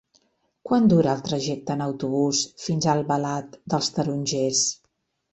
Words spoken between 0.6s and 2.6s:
Quant dura el trajecte en autobús